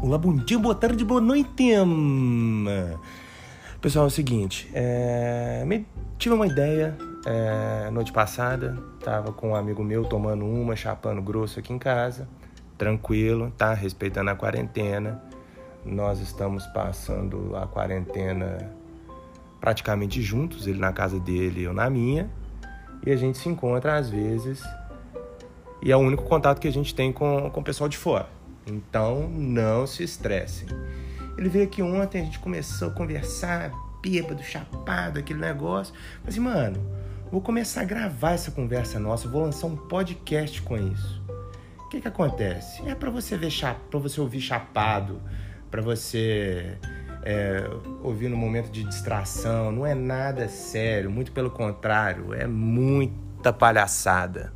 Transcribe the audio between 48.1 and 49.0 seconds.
no momento de